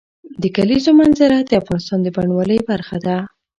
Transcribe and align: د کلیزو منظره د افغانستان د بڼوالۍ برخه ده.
د 0.41 0.43
کلیزو 0.57 0.91
منظره 0.99 1.37
د 1.41 1.51
افغانستان 1.61 1.99
د 2.03 2.07
بڼوالۍ 2.15 2.59
برخه 2.69 2.97
ده. 3.05 3.17